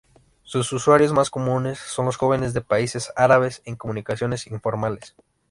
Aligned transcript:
Sus 0.41 0.73
usuarios 0.73 1.13
más 1.13 1.29
comunes 1.29 1.77
son 1.77 2.07
los 2.07 2.17
jóvenes 2.17 2.55
de 2.55 2.61
países 2.61 3.11
árabes 3.15 3.61
en 3.65 3.75
comunicaciones 3.75 4.47
informales. 4.47 5.15